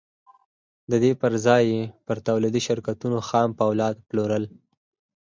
د 0.91 0.93
دې 1.03 1.11
پر 1.21 1.33
ځای 1.45 1.63
یې 1.73 1.81
پر 2.05 2.17
تولیدي 2.27 2.61
شرکتونو 2.67 3.17
خام 3.27 3.49
پولاد 3.59 3.95
پلورل 4.09 4.43